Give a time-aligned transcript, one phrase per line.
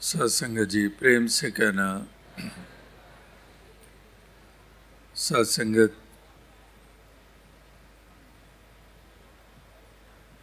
[0.00, 2.06] सत्संग जी प्रेम से कहना।
[5.14, 5.96] सत्संगत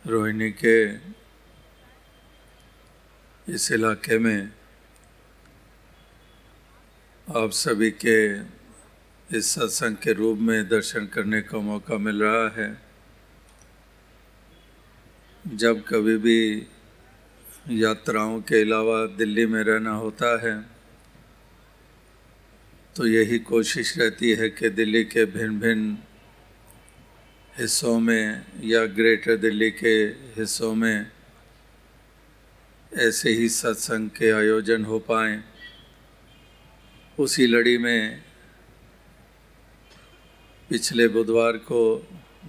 [0.05, 0.77] रोहिणी के
[3.53, 4.51] इस इलाके में
[7.27, 8.19] आप सभी के
[9.37, 12.69] इस सत्संग के रूप में दर्शन करने का मौका मिल रहा है।
[15.45, 16.39] जब कभी भी
[17.69, 20.53] यात्राओं के अलावा दिल्ली में रहना होता है
[22.95, 25.97] तो यही कोशिश रहती है कि दिल्ली के भिन्न भिन्न
[27.57, 29.95] हिस्सों में या ग्रेटर दिल्ली के
[30.37, 31.11] हिस्सों में
[32.93, 35.41] ऐसे ही सत्संग के आयोजन हो पाएँ।
[37.19, 38.21] उसी लड़ी में
[40.69, 41.81] पिछले बुधवार को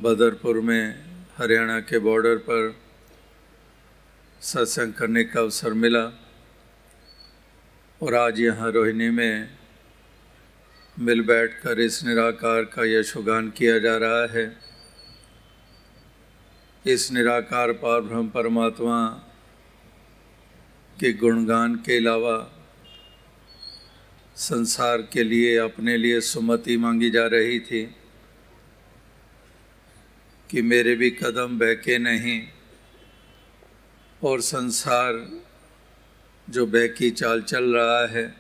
[0.03, 0.95] बदरपुर में
[1.39, 2.86] हरियाणा के बॉर्डर पर
[4.43, 6.05] सत्संग करने का अवसर मिला।
[8.01, 9.49] और आज यहाँ रोहिणी में
[10.99, 14.57] मिल बैठ कर इस निराकार का यशोगान किया जा रहा है।
[16.87, 19.09] इस निराकार पार ब्रह्म परमात्मा
[21.01, 22.37] के गुणगान के अलावा
[24.37, 27.85] संसार के लिए, अपने लिए सुमति मांगी जा रही थी
[30.51, 32.56] कि मेरे भी कदम बहके नहीं।
[34.25, 35.29] और संसार
[36.51, 38.35] जो बहकी चाल चल रहा है,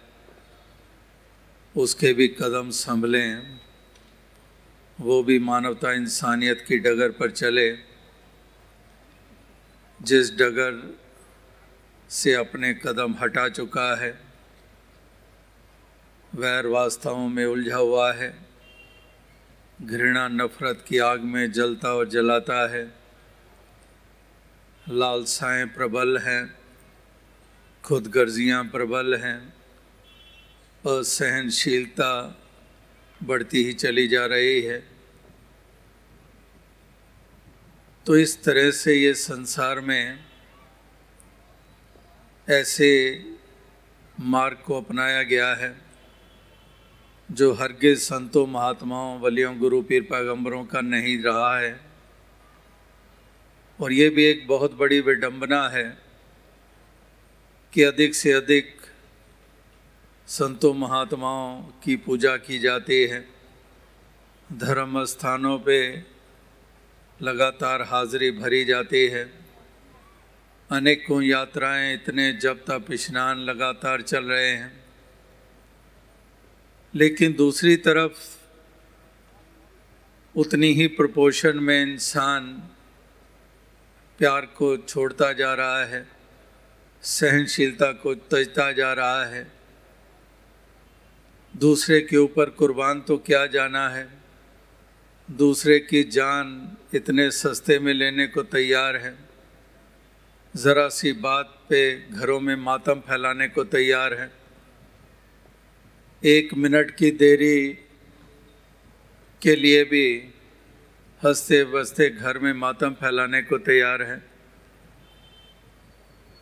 [1.76, 3.58] उसके भी कदम संभलें
[5.00, 7.78] वो भी मानवता इंसानियत की डगर पर चले।
[10.02, 10.94] जिस डगर
[12.10, 14.20] से अपने कदम हटा चुका है,
[16.34, 18.38] वैर वास्ताओं में उलझा हुआ है।
[19.82, 23.05] घृणा नफरत की आग में जलता और जलाता है।
[24.88, 26.54] लालसाएँ प्रबल हैं
[27.84, 29.38] खुद गर्जियाँ प्रबल हैं,
[30.84, 32.10] असहनशीलता
[33.22, 34.78] बढ़ती ही चली जा रही है।
[38.06, 40.18] तो इस तरह से ये संसार में
[42.48, 42.90] ऐसे
[44.20, 45.74] मार्ग को अपनाया गया है,
[47.32, 51.95] जो हरगिज संतों, महात्माओं, वलियों, गुरु, पीर, पैगंबरों का नहीं रहा है।
[53.80, 55.98] और ये भी एक बहुत बड़ी विडंबना है
[57.72, 58.76] कि अधिक से अधिक
[60.26, 63.28] संतों महात्माओं की पूजा की जाती है।
[64.52, 66.02] धर्म स्थानों पे
[67.22, 69.32] लगातार हाजिरी भरी जाती है।
[70.70, 74.84] अनेकों यात्राएँ इतने जब तक स्नान लगातार चल रहे हैं।
[76.94, 78.38] लेकिन दूसरी तरफ़
[80.36, 82.62] उतनी ही प्रपोशन में इंसान
[84.18, 86.06] प्यार को छोड़ता जा रहा है,
[87.02, 89.46] सहनशीलता को तजता जा रहा है।
[91.54, 94.08] दूसरे के ऊपर कुर्बान तो क्या जाना है?
[95.28, 99.14] दूसरे की जान इतने सस्ते में लेने को तैयार है।
[100.54, 104.30] ज़रा सी बात पे घरों में मातम फैलाने को तैयार है।
[106.22, 107.68] एक मिनट की देरी
[109.42, 110.06] के लिए भी
[111.26, 114.22] हँसते बसते घर में मातम फैलाने को तैयार है।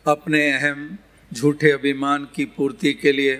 [0.07, 0.97] अपने अहम
[1.33, 3.35] झूठे अभिमान की पूर्ति के लिए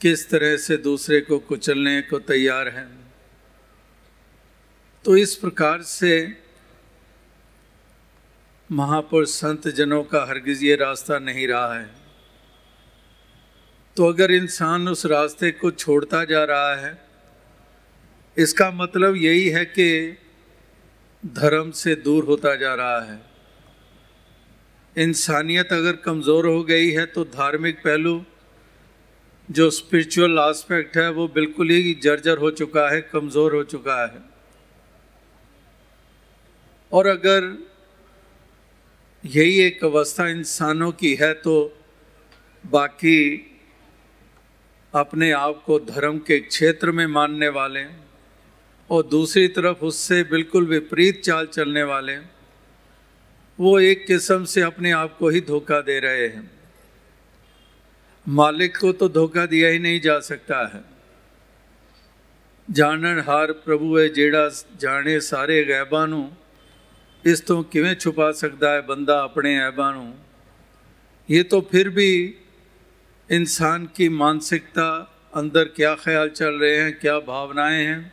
[0.00, 2.88] किस तरह से दूसरे को कुचलने को तैयार है।
[5.04, 6.36] तो इस प्रकार से
[8.72, 11.90] महापुरुष संत जनों का हरगिज ये रास्ता नहीं रहा है।
[13.96, 17.03] तो अगर इंसान उस रास्ते को छोड़ता जा रहा है
[18.36, 20.16] इसका मतलब यही है कि
[21.22, 23.20] धर्म से दूर होता जा रहा है।
[24.96, 28.24] इंसानियत अगर कमज़ोर हो गई है तो धार्मिक पहलू,
[29.48, 34.22] जो स्पिरिचुअल एस्पेक्ट है, वो बिल्कुल ही जर्जर हो चुका है, कमज़ोर हो चुका है।
[36.92, 37.56] और अगर
[39.24, 41.56] यही एक अवस्था इंसानों की है तो
[42.64, 43.18] बाकी
[44.94, 47.84] अपने आप को धर्म के क्षेत्र में मानने वाले
[48.94, 52.16] और दूसरी तरफ़ उससे बिल्कुल विपरीत चाल चलने वाले,
[53.58, 56.50] वो एक किस्म से अपने आप को ही धोखा दे रहे हैं।
[58.28, 60.82] मालिक को तो धोखा दिया ही नहीं जा सकता है।
[62.68, 64.48] जानन हार प्रभु है, जेड़ा
[64.80, 66.06] जाने सारे गैबा
[67.24, 69.90] इस तो किमें छुपा सकता है बंदा अपने ऐबा
[71.30, 72.36] ये तो फिर भी
[73.30, 74.88] इंसान की मानसिकता
[75.34, 78.12] अंदर क्या ख्याल चल रहे हैं, क्या भावनाएँ हैं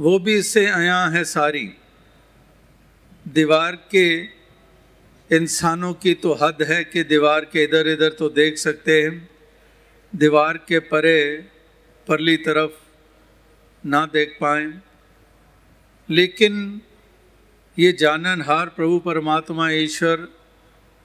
[0.00, 1.74] वो भी इससे आया है सारी।
[3.28, 4.24] दीवार के
[5.30, 9.30] इंसानों की तो हद है कि दीवार के इधर इधर तो देख सकते हैं।
[10.16, 11.48] दीवार के परे,
[12.08, 12.72] परली तरफ़
[13.86, 14.72] ना देख पाए।
[16.10, 16.80] लेकिन
[17.78, 20.28] ये जाननहार प्रभु परमात्मा ईश्वर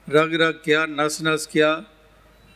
[0.08, 1.84] रग रग क्या नस नस क्या,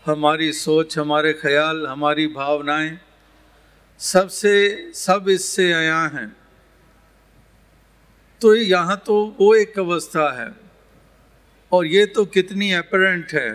[0.06, 2.99] हमारी सोच, हमारे ख्याल, हमारी भावनाएँ
[4.00, 6.36] सबसे, सब इससे आया हैं।
[8.40, 10.50] तो यहाँ तो वो एक अवस्था है।
[11.72, 13.50] और ये तो कितनी अपरेंट है।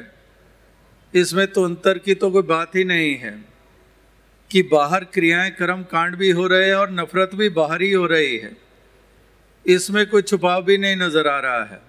[1.13, 3.33] इसमें तो अंतर की तो कोई बात ही नहीं है
[4.51, 8.05] कि बाहर क्रियाएँ कर्म कांड भी हो रहे हैं और नफरत भी बाहर ही हो
[8.05, 8.55] रही है।
[9.65, 11.81] इसमें कोई छुपाव भी नहीं नज़र आ रहा है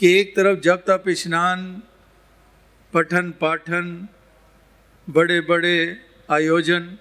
[0.00, 1.82] कि एक तरफ़ जब तक स्नान,
[2.92, 4.08] पठन पाठन
[5.08, 5.76] बड़े बड़े
[6.32, 6.98] आयोजन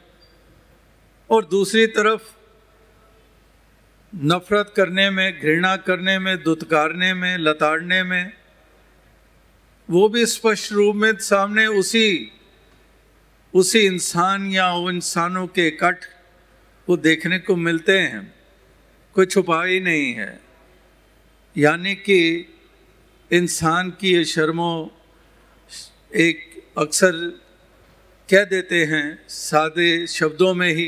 [1.30, 2.22] और दूसरी तरफ़
[4.16, 8.34] नफरत करने में, घृणा करने में, दुत्कारने में, लताड़ने में,
[9.90, 12.32] वो भी स्पष्ट रूप में सामने उसी
[13.54, 15.98] उसी इंसान या वो इंसानों के कट
[16.90, 18.36] वो देखने को मिलते हैं।
[19.14, 20.40] कोई छुपा ही नहीं है।
[21.58, 22.46] यानी कि
[23.32, 24.92] इंसान की ये शर्मो
[26.16, 27.42] एक अक्सर
[28.32, 30.86] कह देते हैं सादे शब्दों में ही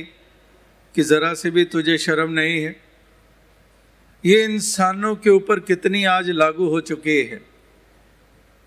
[0.96, 2.76] कि ज़रा से भी तुझे शर्म नहीं है।
[4.26, 7.42] ये इंसानों के ऊपर कितनी आज लागू हो चुकी है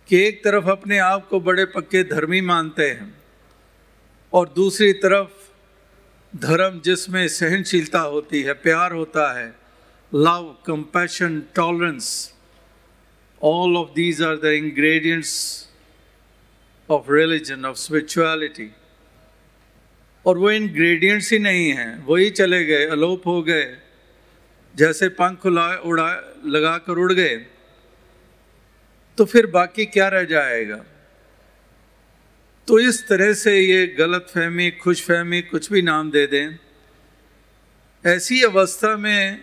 [0.08, 3.14] कि एक तरफ़ अपने आप को बड़े पक्के धर्मी मानते हैं
[4.32, 9.48] और दूसरी तरफ़ धर्म जिसमें सहनशीलता होती है, प्यार होता है
[10.14, 12.34] love compassion tolerance
[13.42, 15.65] all of these are the ingredients
[16.88, 18.70] of religion of spirituality
[20.26, 23.76] और वो इंग्रेडिएंट्स ही नहीं हैं, वही चले गए, अलोप हो गए।
[24.74, 26.10] जैसे पंख उड़ा उड़ा
[26.46, 27.36] लगा कर उड़ गए
[29.18, 30.84] तो फिर बाकी क्या रह जाएगा?
[32.68, 36.58] तो इस तरह से ये गलत फहमी खुश फहमी कुछ भी नाम दे दें,
[38.04, 39.42] ऐसी अवस्था में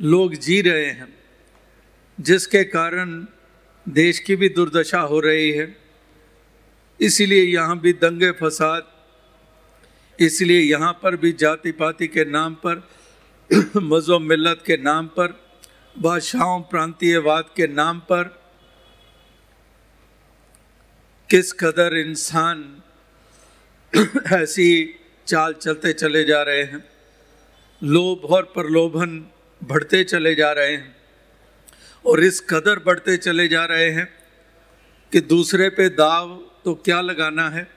[0.00, 1.08] लोग जी रहे हैं,
[2.18, 3.26] जिसके कारण
[3.86, 5.66] देश की भी दुर्दशा हो रही है।
[7.00, 8.86] इसीलिए यहाँ भी दंगे फसाद,
[10.18, 12.82] इसलिए यहाँ पर भी जाति पाति के नाम पर
[13.76, 15.34] मज़ो मिलत के नाम पर,
[15.96, 18.22] भाषाओं, प्रांतीयवाद के नाम पर,
[21.30, 22.82] किस कदर इंसान
[24.32, 24.94] ऐसी
[25.26, 26.84] चाल चलते चले जा रहे हैं,
[27.82, 29.24] लोभ और प्रलोभन
[29.64, 30.96] बढ़ते चले जा रहे हैं,
[32.04, 34.08] और इस कदर बढ़ते चले जा रहे हैं
[35.12, 36.28] कि दूसरे पे दाव
[36.66, 37.70] तो क्या लगाना है?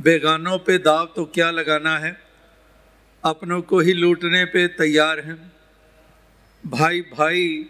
[0.00, 2.20] बेगानों पे दाव तो क्या लगाना है?
[3.24, 5.52] अपनों को ही लूटने पे तैयार हैं।
[6.66, 7.66] भाई भाई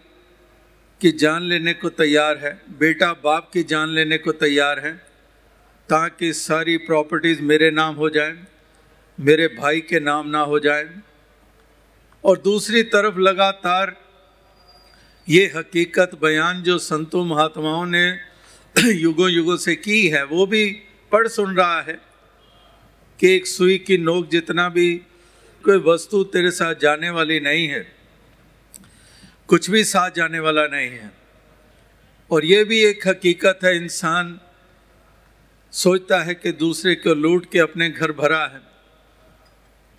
[1.00, 4.92] की जान लेने को तैयार है। बेटा, बाप की जान लेने को तैयार है।
[5.88, 8.44] ताकि सारी प्रॉपर्टीज़ मेरे नाम हो जाएँ,
[9.20, 11.02] मेरे भाई के नाम ना हो जाएँ।
[12.24, 13.96] और दूसरी तरफ़ लगातार
[15.28, 18.31] ये हकीकत बयान जो संतों महात्माओं ने
[18.78, 20.82] युगों युगों से की है, वो भी
[21.12, 21.98] पढ़ सुन रहा है
[23.20, 24.94] कि एक सुई की नोक जितना भी
[25.64, 27.82] कोई वस्तु तेरे साथ जाने वाली नहीं है,
[29.48, 31.10] कुछ भी साथ जाने वाला नहीं है।
[32.30, 34.40] और ये भी एक हकीकत है, इंसान
[35.72, 38.60] सोचता है कि दूसरे को लूट के अपने घर भरा है,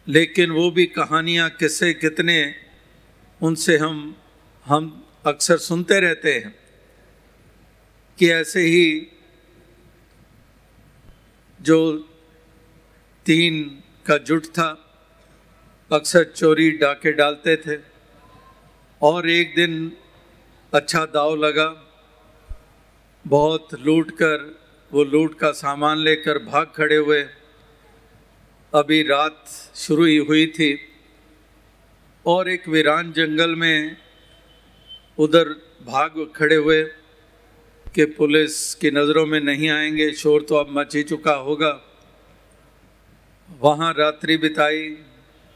[0.08, 2.56] लेकिन वो भी कहानियाँ किस्से कितने,
[3.42, 4.16] उनसे हम
[4.66, 6.63] हम अक्सर सुनते रहते हैं।
[8.20, 9.08] कि ऐसे ही
[11.62, 11.98] जो
[13.26, 14.70] तीन का जुट था,
[15.92, 17.78] अक्सर चोरी डाके डालते थे।
[19.02, 19.98] और एक दिन
[20.74, 21.70] अच्छा दाव लगा,
[23.28, 24.60] बहुत लूट कर,
[24.92, 27.24] वो लूट का सामान लेकर भाग खड़े हुए।
[28.74, 30.80] अभी रात शुरू ही हुई थी
[32.26, 33.98] और एक वीरान जंगल में
[35.18, 35.50] उधर
[35.86, 36.84] भाग खड़े हुए।
[37.96, 41.82] कि पुलिस की नज़रों में नहीं आएँगे, शोर तो अब मच ही चुका होगा।
[43.60, 44.98] वहाँ रात्रि बिताई,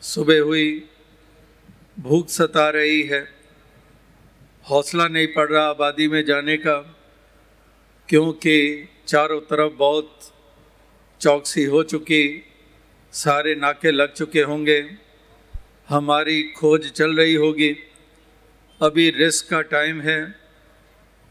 [0.02, 0.90] सुबह हुई,
[2.00, 3.28] भूख सता रही है।
[4.70, 6.96] हौसला नहीं पड़ रहा आबादी में जाने का,
[8.10, 10.20] क्योंकि चारों तरफ़ बहुत
[11.22, 12.44] चौकसी हो चुकी,
[13.12, 14.92] सारे नाके लग चुके होंगे।
[15.90, 17.76] हमारी खोज चल रही होगी।
[18.82, 20.47] अभी रिस्क का टाइम है।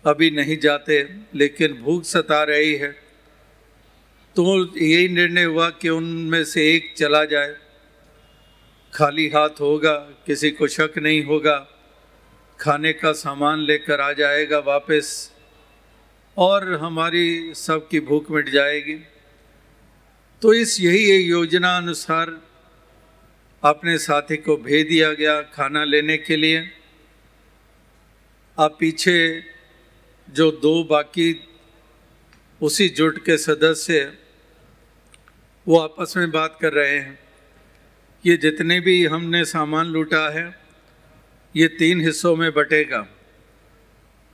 [0.06, 2.92] अभी नहीं जाते, लेकिन भूख सता रही है।
[4.36, 7.56] तो यही निर्णय हुआ कि उनमें से एक चला जाए।
[8.94, 11.68] खाली हाथ होगा, किसी को शक नहीं होगा।
[12.60, 15.32] खाने का सामान लेकर आ जाएगा वापस,
[16.38, 18.94] और हमारी सबकी भूख मिट जाएगी।
[20.42, 22.40] तो इस यही योजना अनुसार
[23.62, 26.70] अपने साथी को भेज दिया गया खाना लेने के लिए।
[28.58, 29.42] आप पीछे
[30.28, 31.34] जो दो बाकी
[32.60, 34.12] उसी जुट के सदस्य
[35.66, 37.18] वो आपस में बात कर रहे हैं।
[38.24, 40.58] ये जितने भी हमने सामान लूटा है,
[41.54, 43.06] ये तीन हिस्सों में बटेगा।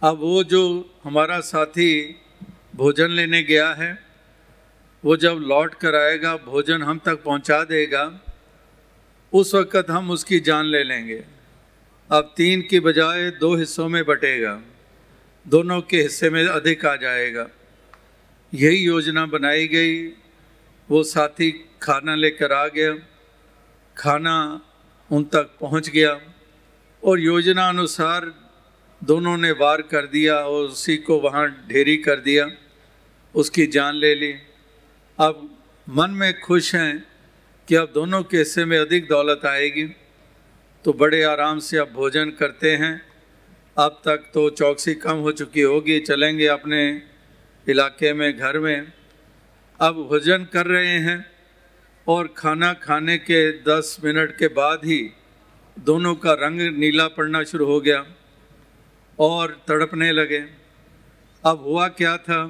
[0.03, 0.63] अब वो जो
[1.05, 2.15] हमारा साथी
[2.77, 3.99] भोजन लेने गया है,
[5.05, 8.05] वो जब लौट कर आएगा, भोजन हम तक पहुँचा देगा,
[9.33, 11.25] उस वक़्त हम उसकी जान ले लेंगे।
[12.11, 14.61] अब तीन की बजाय दो हिस्सों में बटेगा।
[15.49, 17.49] दोनों के हिस्से में अधिक आ जाएगा।
[18.55, 20.09] यही योजना बनाई गई।
[20.91, 22.95] वो साथी खाना लेकर आ गया।
[23.97, 24.63] खाना
[25.13, 26.21] उन तक पहुँच गया
[27.05, 28.35] और योजना अनुसार
[29.05, 32.51] दोनों ने वार कर दिया और उसी को वहाँ ढेरी कर दिया।
[33.35, 34.35] उसकी जान ले ली।
[35.19, 35.59] अब
[35.89, 37.07] मन में खुश हैं
[37.69, 39.85] कि अब दोनों के हिस्से में अधिक दौलत आएगी।
[40.85, 43.12] तो बड़े आराम से अब भोजन करते हैं।
[43.77, 46.81] अब तक तो चौकसी कम हो चुकी होगी, चलेंगे अपने
[47.67, 48.93] इलाके में, घर में।
[49.81, 51.25] अब भोजन कर रहे हैं
[52.07, 55.01] और खाना खाने के दस मिनट के बाद ही
[55.77, 58.05] दोनों का रंग नीला पड़ना शुरू हो गया
[59.19, 60.45] और तड़पने लगे।
[61.45, 62.45] अब हुआ क्या था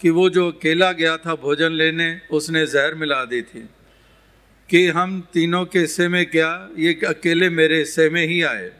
[0.00, 3.60] कि वो जो अकेला गया था भोजन लेने, उसने जहर मिला दी थी
[4.70, 8.70] कि हम तीनों के हिस्से में क्या, ये अकेले मेरे हिस्से में ही आए।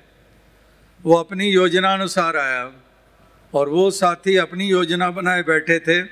[1.03, 2.73] वो अपनी योजना अनुसार आया
[3.55, 6.03] और वो साथी अपनी योजना बनाए बैठे थे।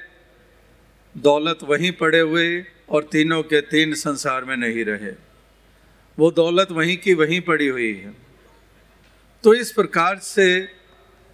[1.16, 5.12] दौलत वहीं पड़े हुए और तीनों के तीन संसार में नहीं रहे।
[6.18, 8.14] वो दौलत वहीं की वहीं पड़ी हुई है।
[9.44, 10.68] तो इस प्रकार से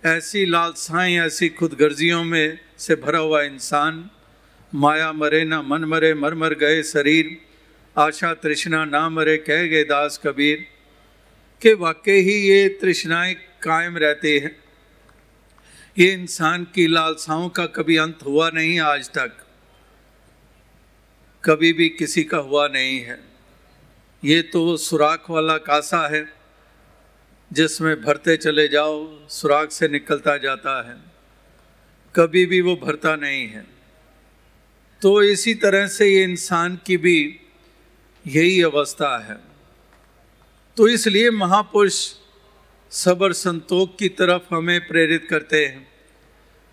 [0.05, 4.11] ऐसी लालसाएँ, ऐसी खुदगर्जियों में से भरा हुआ इंसान,
[4.75, 7.39] माया मरे ना मन मरे, मर मर गए शरीर,
[7.99, 10.67] आशा तृष्णा ना मरे, कह गए दास कबीर
[11.63, 14.57] कि वाकई ही ये तृष्णाएँ कायम रहते हैं।
[15.99, 19.47] ये इंसान की लालसाओं का कभी अंत हुआ नहीं आज तक।
[21.45, 23.21] कभी भी किसी का हुआ नहीं है।
[24.25, 26.33] ये तो सुराख वाला कासा है,
[27.53, 30.97] जिसमें भरते चले जाओ, सुराख से निकलता जाता है।
[32.17, 33.67] कभी भी वो भरता नहीं है।
[35.03, 37.41] तो इसी तरह से ये इंसान की भी
[38.27, 39.50] यही अवस्था है।
[40.81, 42.13] तो इसलिए महापुरुष
[42.91, 45.89] सबर संतोख की तरफ़ हमें प्रेरित करते हैं।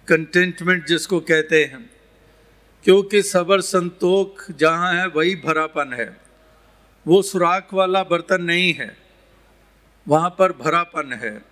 [0.08, 1.90] कंटेंटमेंट जिसको कहते हैं।
[2.84, 6.18] क्योंकि सबर संतोख जहाँ है, वही भरापन है।
[7.08, 8.98] वो सुराख वाला बर्तन नहीं है।
[10.08, 11.46] वहाँ पर भरापन है।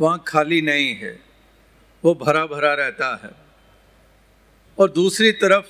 [0.00, 1.20] वहाँ खाली नहीं है।
[2.04, 3.30] वो भरा भरा रहता है।
[4.78, 5.66] और दूसरी तरफ़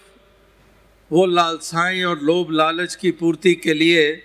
[1.13, 4.25] वो लालसाएँ और लोभ लालच की पूर्ति के लिए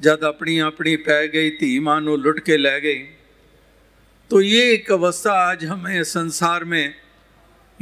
[0.00, 2.98] जब अपनी अपनी पै गई, धी मानो लुट के ले गई।
[4.30, 6.94] तो ये एक अवस्था आज हमें संसार में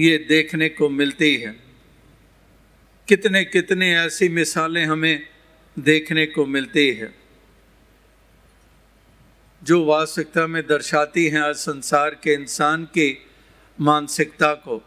[0.00, 1.56] ये देखने को मिलती है।
[3.08, 5.26] कितने कितने ऐसी मिसालें हमें
[5.78, 7.14] देखने को मिलती है,
[9.62, 13.26] जो वास्तविकता में दर्शाती हैं आज संसार के इंसान की
[13.80, 14.82] मानसिकता को,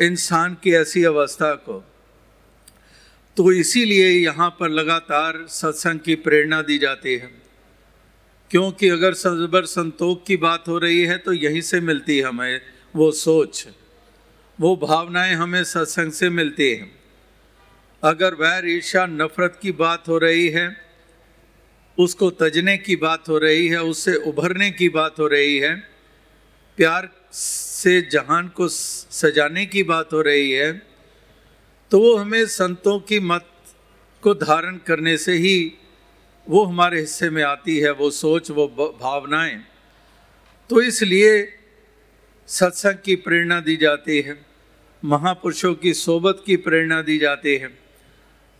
[0.00, 1.89] इंसान की ऐसी अवस्था को।
[3.40, 7.30] तो इसीलिए यहाँ पर लगातार सत्संग की प्रेरणा दी जाती है।
[8.50, 12.60] क्योंकि अगर सबर संतोख की बात हो रही है तो यहीं से मिलती है हमें
[12.96, 13.68] वो सोच।
[14.60, 16.92] वो भावनाएँ हमें सत्संग से मिलती हैं।
[18.02, 20.76] अगर वैर ईर्षा नफरत की बात हो रही है,
[21.98, 25.76] उसको तजने की बात हो रही है, उससे उभरने की बात हो रही है,
[26.76, 30.89] प्यार से जहान को सजाने की बात हो रही है
[31.90, 33.46] तो वो हमें संतों की मत
[34.22, 35.72] को धारण करने से ही
[36.46, 38.66] वो हमारे हिस्से में आती है, वो सोच, वो
[39.00, 39.58] भावनाएँ।
[40.70, 41.32] तो इसलिए
[42.48, 44.36] सत्संग की प्रेरणा दी जाती है,
[45.02, 47.68] महापुरुषों की सोबत की प्रेरणा दी जाती है,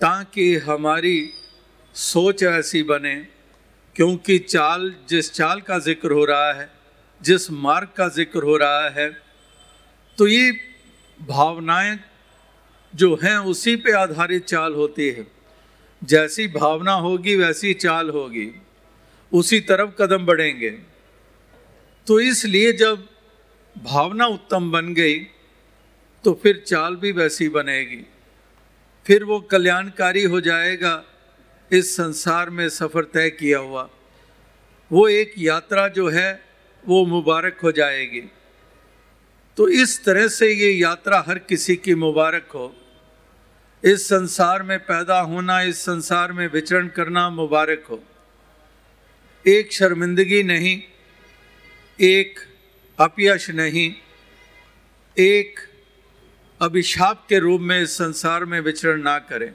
[0.00, 1.30] ताकि हमारी
[1.94, 3.14] सोच ऐसी बने,
[3.96, 6.70] क्योंकि चाल, जिस चाल का ज़िक्र हो रहा है,
[7.20, 9.10] जिस मार्ग का ज़िक्र हो रहा है
[10.18, 10.52] तो ये
[11.20, 11.99] भावनाएँ
[12.94, 15.26] जो हैं उसी पे आधारित चाल होती है।
[16.04, 18.62] जैसी भावना होगी, वैसी चाल होगी।
[19.32, 20.70] उसी तरफ़ कदम बढ़ेंगे।
[22.06, 23.09] तो इसलिए जब
[23.82, 25.18] भावना उत्तम बन गई
[26.25, 28.06] तो फिर चाल भी वैसी बनेगी।
[29.06, 31.04] फिर वो कल्याणकारी हो जाएगा।
[31.73, 33.90] इस संसार में सफ़र तय किया हुआ।
[34.92, 36.44] वो एक यात्रा जो है,
[36.87, 38.23] वो मुबारक हो जाएगी।
[39.56, 42.76] तो इस तरह से ये यात्रा हर किसी की मुबारक हो।
[43.84, 48.04] इस संसार में पैदा होना, इस संसार में विचरण करना मुबारक हो।
[49.46, 50.82] एक शर्मिंदगी नहीं,
[52.00, 52.40] एक
[52.99, 53.94] अपयश नहीं,
[55.18, 55.60] एक
[56.60, 59.54] अभिशाप के रूप में इस संसार में विचरण ना करें।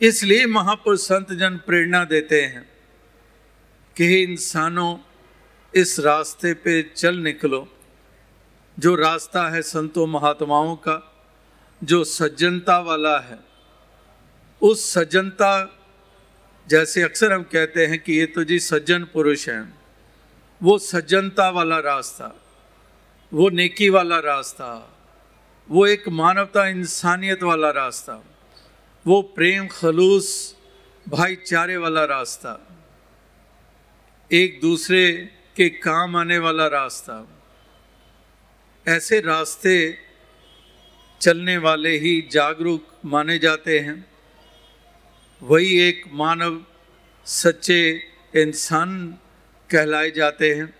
[0.00, 2.68] इसलिए महापुरुष संत जन प्रेरणा देते हैं
[3.96, 4.98] कि इंसानों,
[5.74, 7.68] इस रास्ते पे चल निकलो।
[8.78, 11.10] जो रास्ता है संतों महात्माओं का
[11.84, 13.38] जो सज्जनता वाला है,
[14.62, 15.50] उस सज्जनता,
[16.68, 19.78] जैसे अक्सर हम कहते हैं कि ये तो जी सज्जन पुरुष हैं,
[20.60, 22.32] वो सज्जनता वाला रास्ता,
[23.32, 24.70] वो नेकी वाला रास्ता,
[25.68, 28.22] वो एक मानवता इंसानियत वाला रास्ता,
[29.06, 30.56] वो प्रेम, खलूस,
[31.08, 32.58] भाईचारे वाला रास्ता,
[34.30, 35.12] एक दूसरे
[35.56, 37.16] के काम आने वाला रास्ता।
[38.86, 39.74] ऐसे रास्ते
[41.20, 44.04] चलने वाले ही जागरूक माने जाते हैं।
[45.42, 46.64] वही एक मानव
[47.26, 47.80] सच्चे
[48.34, 49.18] इंसान
[49.70, 50.74] कहलाए जाते हैं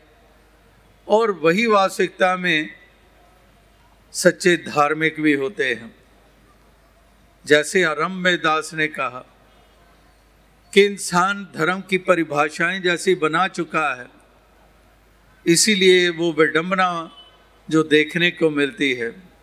[1.08, 2.70] और वही वास्तविकता में
[4.12, 5.94] सच्चे धार्मिक भी होते हैं।
[7.46, 9.24] जैसे में दास ने कहा
[10.72, 14.06] कि इंसान धर्म की परिभाषाएँ जैसी बना चुका है,
[15.46, 16.88] इसीलिए वो विडंबना
[17.70, 19.33] जो देखने को मिलती है।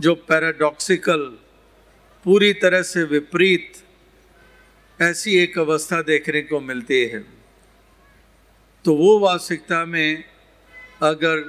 [0.00, 1.22] जो पैराडॉक्सिकल
[2.24, 3.72] पूरी तरह से विपरीत,
[4.98, 7.20] ऐसी एक अवस्था देखने को मिलती है।
[8.84, 10.24] तो वो वास्तविकता में
[11.02, 11.44] अगर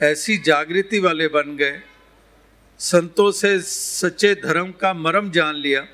[0.00, 1.80] ऐसी जागृति वाले बन गए,
[2.80, 5.86] संतों से सच्चे धर्म का मरम जान लिया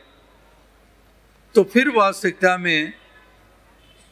[1.55, 2.93] तो फिर वास्तविकता में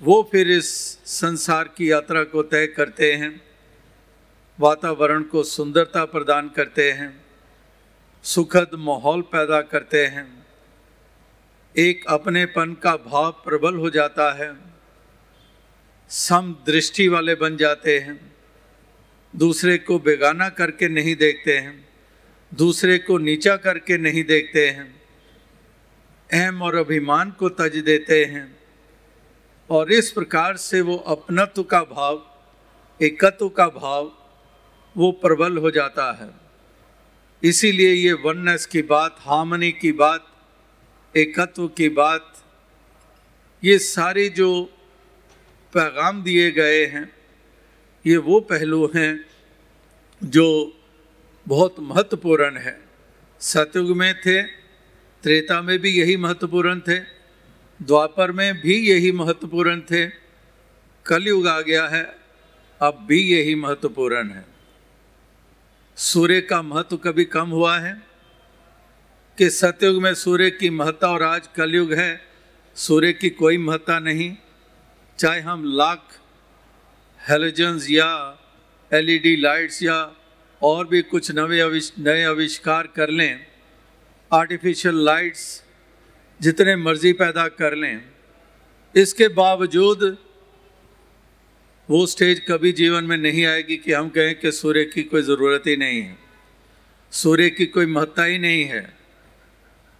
[0.00, 0.68] वो फिर इस
[1.06, 3.40] संसार की यात्रा को तय करते हैं,
[4.58, 7.25] वातावरण को सुंदरता प्रदान करते हैं।
[8.26, 10.46] सुखद माहौल पैदा करते हैं।
[11.78, 14.56] एक अपनेपन का भाव प्रबल हो जाता है।
[16.08, 18.36] सम दृष्टि वाले बन जाते हैं।
[19.36, 21.88] दूसरे को बेगाना करके नहीं देखते हैं।
[22.54, 25.02] दूसरे को नीचा करके नहीं देखते हैं।
[26.32, 28.58] अहम और अभिमान को तज देते हैं।
[29.70, 32.40] और इस प्रकार से वो अपनत्व का भाव,
[33.02, 34.12] एकत्व का भाव,
[34.96, 36.45] वो प्रबल हो जाता है।
[37.44, 40.26] इसीलिए ये वननेस की बात हार्मनी की बात,
[41.16, 42.44] एकत्व की बात,
[43.64, 44.64] ये सारे जो
[45.72, 47.12] पैगाम दिए गए हैं,
[48.06, 49.26] ये वो पहलू हैं
[50.24, 50.78] जो
[51.48, 52.80] बहुत महत्वपूर्ण है।
[53.40, 54.42] सतयुग में थे,
[55.22, 56.98] त्रेता में भी यही महत्वपूर्ण थे,
[57.82, 60.06] द्वापर में भी यही महत्वपूर्ण थे,
[61.06, 62.18] कलयुग आ गया है,
[62.80, 64.55] अब भी यही महत्वपूर्ण है।
[65.96, 68.02] सूर्य का महत्व कभी कम हुआ है?
[69.38, 72.20] कि सतयुग में सूर्य की महत्ता और आज कलयुग है,
[72.76, 74.36] सूर्य की कोई महत्ता नहीं।
[75.18, 76.18] चाहे हम लाख
[77.28, 78.08] हेलोजन्स या
[78.92, 79.96] एलईडी लाइट्स या
[80.62, 83.46] और भी कुछ नवे अविष नए आविष्कार कर लें,
[84.30, 85.62] आर्टिफिशियल लाइट्स
[86.40, 88.00] जितने मर्ज़ी पैदा कर लें,
[88.94, 90.16] इसके बावजूद
[91.90, 95.62] वो स्टेज कभी जीवन में नहीं आएगी कि हम कहें कि सूर्य की कोई ज़रूरत
[95.66, 96.18] ही नहीं है।
[97.12, 98.96] सूर्य की कोई महत्ता ही नहीं है।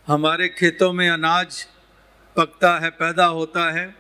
[0.07, 1.67] हमारे खेतों में अनाज
[2.37, 3.95] पकता है, पैदा होता है।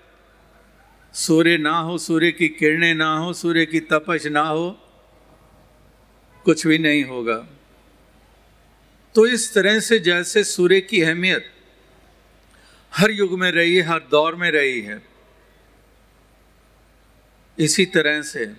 [1.15, 4.81] सूर्य ना हो, सूर्य की किरणें ना हो, सूर्य की तपश ना हो,
[6.45, 7.49] कुछ भी नहीं होगा।
[9.15, 11.53] तो इस तरह से जैसे सूर्य की अहमियत
[12.97, 15.16] हर युग में रही है, हर दौर में रही है।
[17.59, 18.53] इसी तरह से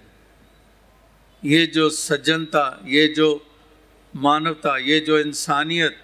[1.46, 3.46] ये जो सज्जनता, ये जो
[4.16, 6.04] मानवता, ये जो इंसानियत,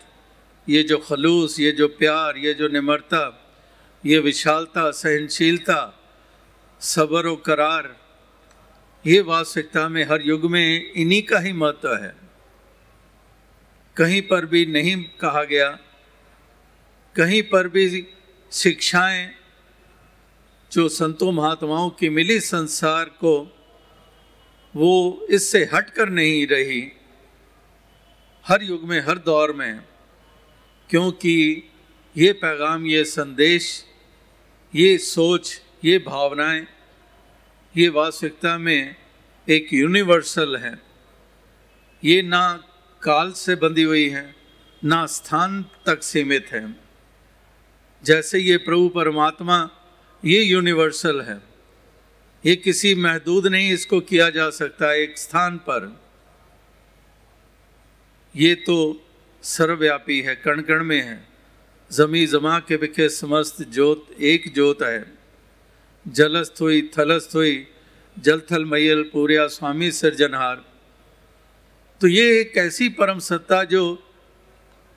[0.69, 3.23] ये जो खलूस, ये जो प्यार, ये जो निमरता,
[4.05, 5.99] ये विशालता, सहनशीलता,
[6.81, 7.95] सबर व करार,
[9.07, 12.15] ये वास्तविकता में हर युग में इन्हीं का ही महत्व है।
[13.97, 15.69] कहीं पर भी नहीं कहा गया,
[17.15, 18.07] कहीं पर भी
[18.51, 19.35] शिक्षाएँ
[20.73, 23.55] जो संतों महात्माओं की मिली संसार को,
[24.75, 26.91] वो इससे हट कर नहीं रही।
[28.47, 29.81] हर युग में, हर दौर में,
[30.89, 31.63] क्योंकि
[32.17, 33.85] ये पैगाम, ये संदेश,
[34.75, 36.67] ये सोच, ये भावनाएँ,
[37.77, 38.95] ये वास्तविकता में
[39.49, 40.79] एक यूनिवर्सल है।
[42.03, 42.63] ये ना
[43.03, 44.35] काल से बंधी हुई है,
[44.83, 46.75] ना स्थान तक सीमित है।
[48.03, 49.69] जैसे ये प्रभु परमात्मा
[50.25, 51.41] ये यूनिवर्सल है।
[52.45, 56.01] ये किसी महदूद नहीं, इसको किया जा सकता एक स्थान पर।
[58.35, 59.05] ये तो
[59.43, 61.27] सर्वव्यापी है कण कण में है।
[61.91, 65.13] जमी जमा के बिखे समस्त ज्योत एक ज्योत है।
[66.07, 67.67] जलस्थ हुई, थलस्थ हुई
[68.19, 70.65] जल थल मैयल पूर्या स्वामी सृजनहार।
[72.01, 74.11] तो ये एक ऐसी परम सत्ता जो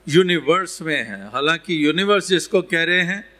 [0.07, 3.36] यूनिवर्स में है। हालाँकि यूनिवर्स जिसको कह रहे हैं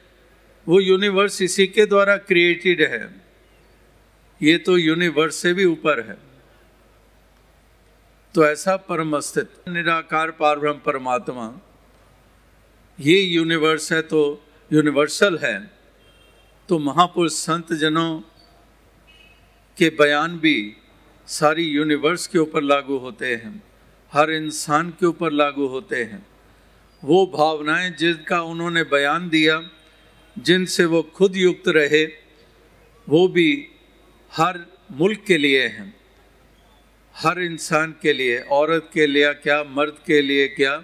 [0.67, 3.21] वो यूनिवर्स इसी के द्वारा क्रिएटेड है।
[4.41, 6.17] ये तो यूनिवर्स से भी ऊपर है।
[8.36, 11.45] तो ऐसा परम अस्तित्व निराकार पारब्रह्म परमात्मा,
[12.99, 14.21] ये यूनिवर्स है तो
[14.71, 15.60] यूनिवर्सल है।
[16.69, 18.19] तो महापुरुष संत जनों
[19.77, 20.75] के बयान भी
[21.27, 23.63] सारी यूनिवर्स के ऊपर लागू होते हैं।
[24.12, 26.25] हर इंसान के ऊपर लागू होते हैं।
[27.03, 29.60] वो भावनाएँ जिनका उन्होंने बयान दिया
[30.39, 32.06] जिनसे वो खुद युक्त रहे,
[33.10, 33.67] वो भी
[34.32, 34.60] हर
[34.91, 35.97] मुल्क के लिए हैं।
[37.15, 40.78] हर इंसान के लिए, औरत के लिए क्या, मर्द के लिए क्या,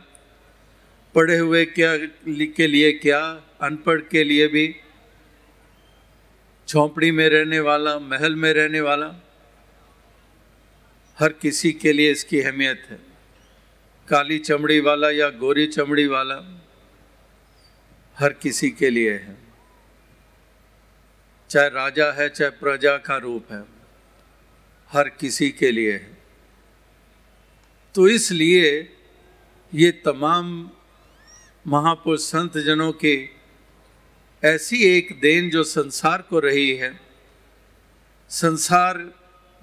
[1.15, 3.19] पढ़े हुए क्या, के लिए क्या,
[3.61, 4.75] अनपढ़ के लिए भी,
[6.69, 9.23] झोंपड़ी में रहने वाला, महल में रहने वाला,
[11.19, 12.99] हर किसी के लिए इसकी अहमियत है।
[14.07, 16.59] काली चमड़ी वाला या गोरी चमड़ी वाला
[18.19, 19.42] हर किसी के लिए है।
[21.53, 23.63] चाहे राजा है, चाहे प्रजा का रूप है,
[24.91, 26.17] हर किसी के लिए है।
[27.95, 28.95] तो इसलिए
[29.73, 30.71] ये तमाम
[31.67, 33.29] महापुरुष संत जनों के
[34.43, 36.99] ऐसी एक देन जो संसार को रही है,
[38.29, 39.13] संसार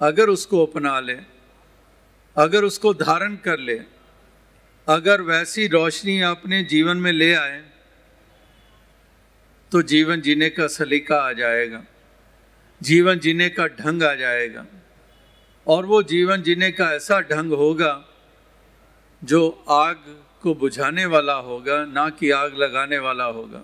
[0.01, 1.17] अगर उसको अपना ले,
[2.35, 3.79] अगर उसको धारण कर ले,
[4.87, 7.70] अगर वैसी रोशनी अपने जीवन में ले आए
[9.71, 11.83] तो जीवन जीने का सलीका आ जाएगा।
[12.81, 14.65] जीवन जीने का ढंग आ जाएगा।
[15.67, 18.05] और वो जीवन जीने का ऐसा ढंग होगा
[19.23, 23.63] जो आग को बुझाने वाला होगा, ना कि आग लगाने वाला होगा।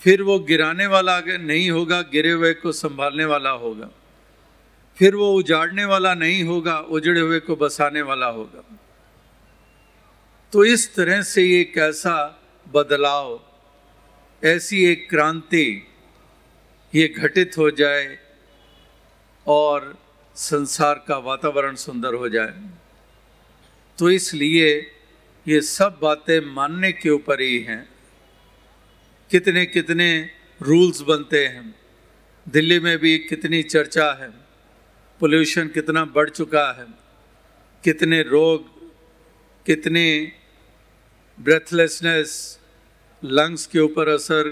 [0.00, 3.90] फिर वो गिराने वाला नहीं होगा, गिरे हुए को संभालने वाला होगा।
[4.98, 8.78] फिर वो उजाड़ने वाला नहीं होगा, उजड़े हुए को बसाने वाला होगा।
[10.52, 13.45] तो इस तरह से एक ऐसा बदलाव
[14.44, 15.86] ऐसी एक क्रांति
[16.94, 18.18] ये घटित हो जाए
[19.46, 19.98] और
[20.36, 22.54] संसार का वातावरण सुंदर हो जाए।
[23.98, 24.92] तो इसलिए
[25.48, 27.88] ये सब बातें मानने के ऊपर ही हैं।
[29.30, 30.30] कितने कितने
[30.62, 31.74] रूल्स बनते हैं।
[32.48, 34.30] दिल्ली में भी कितनी चर्चा है।
[35.20, 36.86] पोल्यूशन कितना बढ़ चुका है।
[37.84, 38.90] कितने रोग,
[39.66, 40.32] कितने
[41.40, 42.58] ब्रेथलेसनेस
[43.24, 44.48] लंग्स के ऊपर असर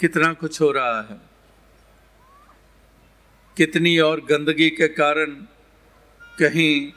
[0.00, 1.16] कितना कुछ हो रहा है?
[3.56, 5.30] कितनी और गंदगी के कारण
[6.38, 6.92] कहीं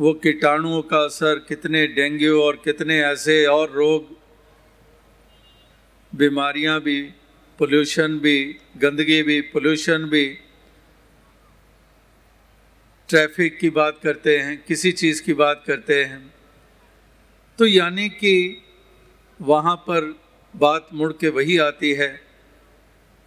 [0.00, 4.04] वो कीटाणुओं का असर, कितने डेंगू और कितने ऐसे और रोग,
[6.14, 7.02] बीमारियाँ भी
[7.58, 10.38] पोल्यूशन भी, गंदगी भी पोल्यूशन भी
[13.08, 16.34] ट्रैफ़िक की बात करते हैं, किसी चीज़ की बात करते हैं।
[17.58, 18.62] तो यानी कि
[19.42, 20.20] वहाँ पर
[20.56, 22.20] बात मुड़ के वही आती है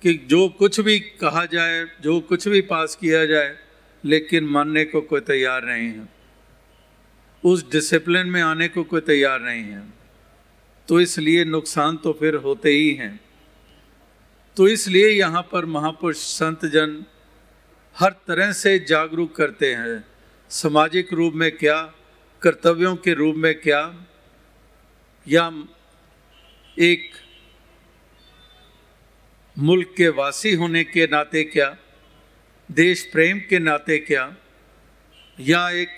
[0.01, 3.57] कि जो कुछ भी कहा जाए, जो कुछ भी पास किया जाए,
[4.05, 6.09] लेकिन मानने को कोई तैयार नहीं है।
[7.45, 9.93] उस डिसिप्लिन में आने को कोई तैयार नहीं है।
[10.87, 13.19] तो इसलिए नुकसान तो फिर होते ही हैं।
[14.57, 17.05] तो इसलिए यहाँ पर महापुरुष संत जन
[17.99, 20.05] हर तरह से जागरूक करते हैं।
[20.49, 21.93] सामाजिक रूप में क्या,
[22.41, 24.05] कर्तव्यों के रूप में क्या,
[25.27, 25.63] या
[26.77, 27.09] एक
[29.57, 31.75] मुल्क के वासी होने के नाते क्या,
[32.69, 34.23] देश प्रेम के नाते क्या,
[35.39, 35.89] या एक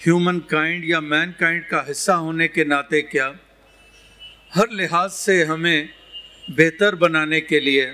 [0.00, 3.26] ह्यूमन काइंड या मैन काइंड का हिस्सा होने के नाते क्या,
[4.52, 5.88] हर लिहाज से हमें
[6.48, 7.86] बेहतर बनाने के लिए,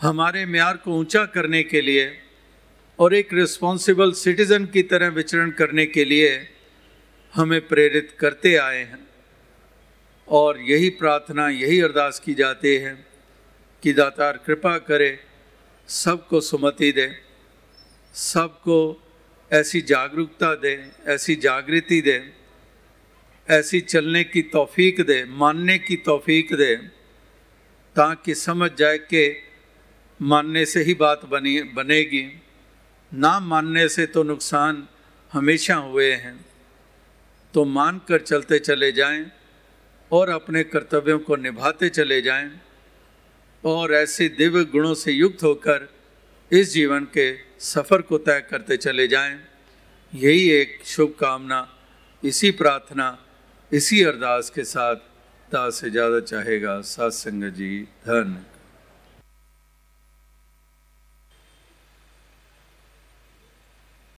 [0.00, 2.10] हमारे म्यार को ऊँचा करने के लिए
[2.98, 6.30] और एक रिस्पॉन्सिबल सिटीज़न की तरह विचरण करने के लिए
[7.34, 9.05] हमें प्रेरित करते आए हैं।
[10.28, 13.06] और यही प्रार्थना, यही अरदास की जाती है
[13.82, 15.18] कि दातार कृपा करे,
[15.88, 17.22] सबको सुमति दे,
[18.14, 19.02] सबको
[19.52, 22.32] ऐसी जागरूकता दे, ऐसी जागृति दे,
[23.50, 26.76] ऐसी चलने की तौफीक दे, मानने की तौफीक दे,
[27.96, 29.42] ताकि समझ जाए कि
[30.22, 32.42] मानने से ही बात बनी, बनेगी।
[33.14, 34.88] ना मानने से तो नुकसान
[35.32, 36.44] हमेशा हुए हैं।
[37.54, 39.32] तो मान कर चलते चले जाएँ।
[40.12, 42.50] और अपने कर्तव्यों को निभाते चले जाएँ
[43.64, 45.88] और ऐसे दिव्य गुणों से युक्त होकर
[46.50, 47.26] इस जीवन के
[47.60, 49.38] सफ़र को तय करते चले जाएँ।
[50.12, 51.60] यही एक शुभकामना,
[52.22, 53.18] इसी प्रार्थना,
[53.72, 54.96] इसी अरदास के साथ
[55.50, 58.36] दास से ज़्यादा चाहेगा। सत्संग जी धन